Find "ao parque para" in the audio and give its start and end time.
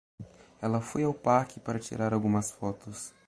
1.03-1.77